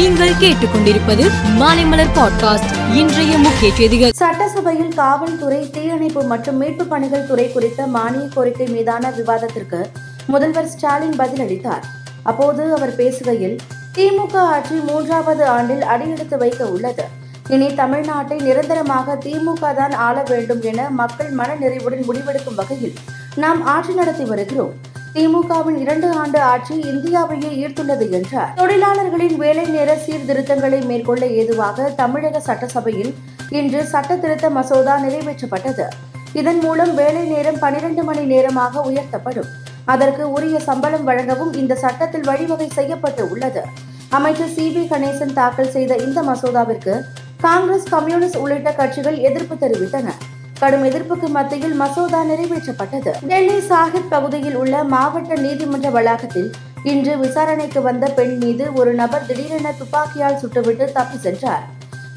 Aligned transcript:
நீங்கள் 0.00 0.30
கேட்டுக்கொண்டிருப்பது 0.30 1.24
மாலைமலர் 1.60 2.12
பாட்காஸ்ட் 2.16 2.94
இன்றைய 2.94 3.38
முக்கிய 3.38 3.74
செய்திகள். 3.74 4.12
சட்டசபையில் 4.14 4.94
காவல்துறை 4.94 5.70
தீயணைப்பு 5.70 6.22
மற்றும் 6.22 6.56
மீட்பு 6.56 6.84
பணிகள் 6.84 7.26
துறை 7.26 7.52
குறித்த 7.52 7.86
மானிய 7.86 8.28
கோரிக்கை 8.34 8.66
மீதான 8.66 9.10
விவாதத்திற்கு 9.10 9.90
முதல்வர் 10.26 10.68
ஸ்டாலின் 10.68 11.18
பதிலளித்தார். 11.18 11.84
அப்போது 12.22 12.74
அவர் 12.74 12.96
பேசுகையில் 12.96 13.56
திமுக 13.94 14.36
ஆட்சி 14.36 14.74
மூன்றாவது 14.74 15.46
ஆண்டில் 15.46 15.82
அடியெடுத்து 15.82 16.38
வைக்க 16.38 16.64
உள்ளது. 16.64 17.04
இனி 17.48 17.66
தமிழ்நாட்டை 17.66 18.42
நிரந்தரமாக 18.42 19.18
திமுக 19.24 19.74
தான் 19.74 19.92
ஆள 19.92 20.24
வேண்டும் 20.28 20.62
என 20.62 20.90
மக்கள் 20.90 21.34
மனநிறைவுடன் 21.34 22.06
முடிவெடுக்கும் 22.08 22.54
வகையில் 22.54 22.94
நாம் 23.36 23.66
ஆட்சி 23.66 23.92
நடத்தி 23.92 24.24
வருகிறோம். 24.24 24.88
திமுகவின் 25.14 25.76
இரண்டு 25.76 26.10
ஆண்டு 26.10 26.40
ஆட்சி 26.40 26.74
இந்தியாவையே 26.74 27.48
ஈர்த்துள்ளது 27.62 28.10
என்றார். 28.10 28.52
தொழிலாளர்களின் 28.54 29.36
வேலை 29.36 29.64
நேர 29.64 29.96
சீர்திருத்தங்களை 29.96 30.84
மேற்கொள்ள 30.84 31.26
ஏதுவாக 31.26 31.90
தமிழக 31.96 32.40
சட்டசபையில் 32.40 33.14
இன்று 33.50 33.84
சட்ட 33.84 34.16
திருத்த 34.16 34.50
மசோதா 34.50 34.98
நிறைவேற்றப்பட்டது. 35.04 35.86
இதன் 36.32 36.58
மூலம் 36.58 36.94
வேலை 36.94 37.24
நேரம் 37.24 37.58
பனிரெண்டு 37.58 38.04
மணி 38.04 38.24
நேரமாக 38.24 38.80
உயர்த்தப்படும். 38.80 39.48
அதற்கு 39.84 40.32
உரிய 40.32 40.60
சம்பளம் 40.60 41.04
வழங்கவும் 41.04 41.52
இந்த 41.52 41.74
சட்டத்தில் 41.74 42.22
வழிவகை 42.22 42.68
செய்யப்பட்டு 42.68 43.30
உள்ளது. 43.30 43.62
அமைச்சர் 44.08 44.48
சி. 44.48 44.76
வி. 44.76 44.94
கணேசன் 44.94 45.32
தாக்கல் 45.32 45.70
செய்த 45.70 45.96
இந்த 45.96 46.22
மசோதாவிற்கு 46.22 47.00
காங்கிரஸ் 47.40 47.88
கம்யூனிஸ்ட் 47.88 48.36
உள்ளிட்ட 48.36 48.72
கட்சிகள் 48.72 49.18
எதிர்ப்பு 49.18 49.66
தெரிவித்தன. 49.66 50.08
கடும் 50.60 50.84
எதிர்ப்புக்கு 50.84 51.28
மத்தியில் 51.28 51.74
மசோதா 51.74 52.22
நிறைவேற்றப்பட்டது. 52.22 53.12
டெல்லி 53.22 53.54
சாஹிப் 53.54 54.08
பகுதியில் 54.08 54.54
உள்ள 54.54 54.84
மாவட்ட 54.84 55.34
நீதிமன்ற 55.34 55.90
வளாகத்தில் 55.90 56.50
இன்று 56.82 57.18
விசாரணைக்கு 57.18 57.82
வந்த 57.82 58.08
பெண் 58.08 58.36
மீது 58.36 58.72
ஒரு 58.72 58.94
நபர் 58.94 59.26
திடீரென 59.26 59.72
துப்பாக்கியால் 59.78 60.38
சுட்டுவிட்டு 60.42 60.92
தப்பி 60.92 61.18
சென்றார். 61.18 61.62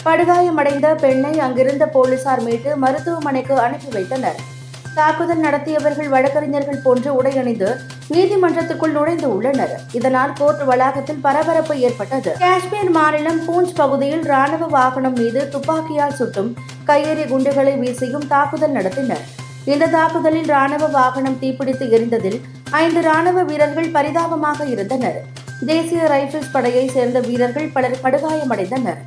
படுகாயமடைந்த 0.06 0.96
பெண்ணை 0.96 1.40
அங்கிருந்த 1.40 1.88
போலீசார் 1.88 2.42
மீட்டு 2.42 2.78
மருத்துவமனைக்கு 2.78 3.60
அனுப்பி 3.60 3.88
வைத்தனர். 3.92 4.52
தாக்குதல் 4.96 5.40
நடத்தியவர்கள் 5.40 6.08
வழக்கறிஞர்கள் 6.08 6.82
போன்று 6.84 7.10
உடையணிந்து 7.22 7.70
நீதிமன்றத்துக்குள் 8.12 8.92
நுழைந்து 8.92 9.36
உள்ளனர். 9.36 9.80
இதனால் 9.92 10.34
கோர்ட் 10.34 10.64
வளாகத்தில் 10.64 11.22
பரபரப்பு 11.22 11.80
ஏற்பட்டது. 11.80 12.36
காஷ்மீர் 12.40 12.90
மாநிலம் 12.90 13.40
பூஞ்ச் 13.48 13.76
பகுதியில் 13.76 14.24
ராணுவ 14.24 14.66
வாகனம் 14.66 15.14
மீது 15.14 15.50
துப்பாக்கியால் 15.50 16.14
சுட்டும் 16.14 16.56
கையெறி 16.88 17.26
குண்டுகளை 17.28 17.76
வீசியும் 17.78 18.28
தாக்குதல் 18.28 18.72
நடத்தினர். 18.72 19.24
இந்த 19.66 19.88
தாக்குதலில் 19.88 20.46
ராணுவ 20.46 20.88
வாகனம் 20.88 21.40
தீப்பிடித்து 21.42 21.88
எரிந்ததில் 21.98 22.40
ஐந்து 22.72 23.02
ராணுவ 23.02 23.44
வீரர்கள் 23.44 23.90
பரிதாபமாக 23.90 24.66
இருந்தனர். 24.66 25.20
தேசிய 25.66 26.04
ரைபிள்ஸ் 26.04 26.54
படையை 26.54 26.88
சேர்ந்த 26.88 27.20
வீரர்கள் 27.20 27.70
பலர் 27.74 28.00
படுகாயமடைந்தனர். 28.04 29.02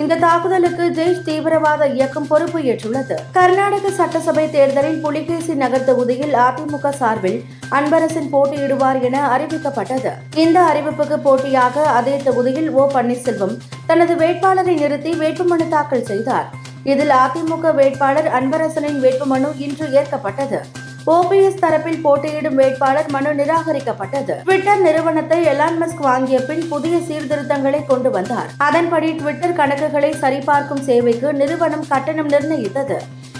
இந்த 0.00 0.14
தாக்குதலுக்கு 0.16 0.84
ஜெய்ஷ் 0.96 1.24
தீவிரவாத 1.24 1.86
இயக்கம் 1.86 2.26
பொறுப்பு 2.26 2.60
ஏற்றுள்ளது. 2.60 3.16
கர்நாடக 3.32 3.90
சட்டசபை 3.90 4.50
தேர்தலில் 4.50 5.00
புலிகேசி 5.00 5.54
நகர் 5.54 5.84
தொகுதியில் 5.84 6.32
அதிமுக 6.32 6.90
சார்பில் 6.90 7.44
அன்பரசன் 7.70 8.30
போட்டியிடுவார் 8.32 9.00
என 9.02 9.38
அறிவிக்கப்பட்டது. 9.38 10.12
இந்த 10.34 10.60
அறிவிப்புக்கு 10.60 11.18
போட்டியாக 11.18 11.82
அதே 11.82 12.16
தொகுதியில் 12.16 12.70
ஓ 12.70 12.90
பன்னீர்செல்வம் 12.94 13.56
தனது 13.86 14.16
வேட்பாளரை 14.16 14.74
நிறுத்தி 14.74 15.12
வேட்புமனு 15.12 15.68
தாக்கல் 15.68 16.04
செய்தார். 16.04 16.48
இதில் 16.84 17.10
அதிமுக 17.10 17.74
வேட்பாளர் 17.74 18.30
அன்பரசனின் 18.40 19.00
வேட்புமனு 19.02 19.50
இன்று 19.58 19.90
ஏற்கப்பட்டது. 19.90 20.60
ஓபிஎஸ் 21.06 21.60
தரப்பில் 21.60 22.00
போட்டியிடும் 22.02 22.54
வேட்பாளர் 22.54 23.08
மனு 23.10 23.30
நிராகரிக்கப்பட்டது. 23.34 24.34
ட்விட்டர் 24.42 24.80
நிறுவனத்தை 24.80 25.38
எலான் 25.44 25.78
மஸ்க் 25.80 26.02
வாங்கிய 26.08 26.40
பின் 26.40 26.68
புதிய 26.68 26.98
சீர்திருத்தங்களை 26.98 27.86
கொண்டு 27.86 28.10
வந்தார். 28.10 28.50
அதன்படி 28.56 29.12
ட்விட்டர் 29.12 29.56
கணக்குகளை 29.56 30.16
சரிபார்க்கும் 30.16 30.82
சேவைக்கு 30.82 31.32
நிறுவனம் 31.32 31.86
கட்டணம் 31.88 32.28
நிர்ணயித்தது. 32.28 32.98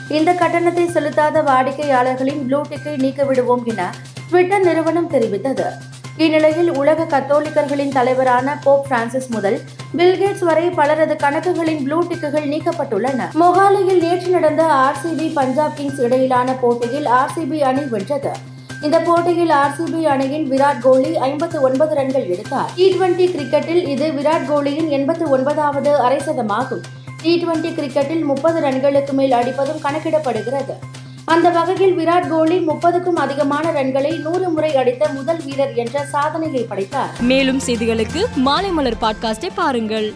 இந்த 0.08 0.32
கட்டணத்தை 0.32 0.86
செலுத்தாத 0.86 1.44
வாடிக்கையாளர்களின் 1.50 2.42
ப்ளூ 2.46 2.62
டிக்கை 2.62 2.96
நீக்கிவிடுவோம் 3.04 3.64
என 3.64 3.94
ட்விட்டர் 4.28 4.62
நிறுவனம் 4.62 5.10
தெரிவித்தது. 5.10 5.66
இந்நிலையில் 6.16 6.70
உலக 6.70 7.04
கத்தோலிக்கர்களின் 7.04 7.92
தலைவரான 7.92 8.58
போப் 8.64 8.84
பிரான்சிஸ் 8.88 9.28
முதல் 9.28 9.60
பில்கேட்ஸ் 9.96 10.44
வரை 10.44 10.70
பலரது 10.70 11.14
கணக்குகளின் 11.14 11.82
ப்ளூ 11.82 12.02
டிக்குகள் 12.02 12.46
நீக்கப்பட்டுள்ளன. 12.52 13.28
மொஹாலியில் 13.40 14.02
நேற்று 14.02 14.30
நடந்த 14.30 14.62
ஆர்சிபி 14.62 15.32
பஞ்சாப் 15.32 15.76
கிங்ஸ் 15.76 16.00
இடையிலான 16.00 16.52
போட்டியில் 16.52 17.04
ஆர்சிபி 17.04 17.60
அணி 17.60 17.80
வென்றது. 17.80 18.30
இந்த 18.82 19.00
போட்டியில் 19.00 19.50
ஆர்சிபி 19.50 20.02
அணியின் 20.02 20.50
விராட் 20.50 20.80
கோலி 20.80 21.16
ஐம்பத்து 21.16 21.60
ஒன்பது 21.60 21.94
ரன்கள் 21.94 22.26
எடுத்தார். 22.26 22.70
டி 22.74 22.94
டுவெண்டி 22.94 23.26
கிரிக்கெட்டில் 23.34 23.86
இது 23.88 24.08
விராட் 24.08 24.48
கோலியின் 24.48 24.88
எண்பத்து 24.88 25.30
ஒன்பதாவது 25.30 25.92
அரைசதமாகும். 26.08 26.82
டி 27.22 27.44
டுவெண்டி 27.44 27.72
கிரிக்கெட்டில் 27.74 28.24
முப்பது 28.24 28.60
ரன்களுக்கு 28.60 29.12
மேல் 29.12 29.32
அடிப்பதும் 29.32 29.80
கணக்கிடப்படுகிறது. 29.82 30.76
அந்த 31.24 31.50
வகையில் 31.50 31.98
விராட் 31.98 32.28
கோலி 32.28 32.58
முப்பதுக்கும் 32.58 33.16
அதிகமான 33.16 33.70
ரன்களை 33.70 34.20
நூறு 34.20 34.48
முறை 34.48 34.76
அடித்த 34.76 35.08
முதல் 35.08 35.42
வீரர் 35.44 35.74
என்ற 35.74 36.04
சாதனையை 36.04 36.62
படைத்தார். 36.62 37.10
மேலும் 37.20 37.60
செய்திகளுக்கு 37.66 38.26
மாலைமலர் 38.44 39.00
பாட்காஸ்டை 39.00 39.48
பாருங்கள். 39.54 40.14